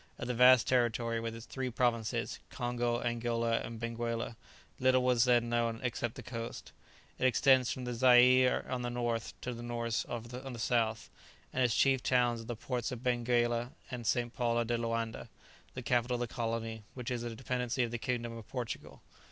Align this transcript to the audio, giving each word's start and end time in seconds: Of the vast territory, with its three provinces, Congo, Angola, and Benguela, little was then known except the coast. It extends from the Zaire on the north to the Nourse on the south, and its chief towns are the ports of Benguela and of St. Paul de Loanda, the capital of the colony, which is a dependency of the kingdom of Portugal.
Of 0.17 0.27
the 0.27 0.33
vast 0.33 0.67
territory, 0.67 1.19
with 1.19 1.35
its 1.35 1.45
three 1.45 1.69
provinces, 1.69 2.39
Congo, 2.49 3.03
Angola, 3.03 3.59
and 3.59 3.79
Benguela, 3.79 4.35
little 4.79 5.03
was 5.03 5.25
then 5.25 5.47
known 5.49 5.79
except 5.83 6.15
the 6.15 6.23
coast. 6.23 6.71
It 7.19 7.27
extends 7.27 7.71
from 7.71 7.85
the 7.85 7.93
Zaire 7.93 8.65
on 8.67 8.81
the 8.81 8.89
north 8.89 9.39
to 9.41 9.53
the 9.53 9.61
Nourse 9.61 10.03
on 10.05 10.23
the 10.53 10.57
south, 10.57 11.11
and 11.53 11.63
its 11.63 11.75
chief 11.75 12.01
towns 12.01 12.41
are 12.41 12.45
the 12.45 12.55
ports 12.55 12.91
of 12.91 13.03
Benguela 13.03 13.73
and 13.91 14.01
of 14.01 14.07
St. 14.07 14.33
Paul 14.33 14.65
de 14.65 14.75
Loanda, 14.75 15.29
the 15.75 15.83
capital 15.83 16.15
of 16.15 16.27
the 16.27 16.33
colony, 16.33 16.81
which 16.95 17.11
is 17.11 17.21
a 17.21 17.35
dependency 17.35 17.83
of 17.83 17.91
the 17.91 17.99
kingdom 17.99 18.35
of 18.35 18.47
Portugal. 18.49 19.03